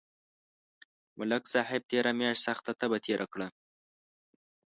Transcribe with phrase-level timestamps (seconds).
[1.17, 3.47] ملک صاحب تېره میاشت سخته تبه تېره کړه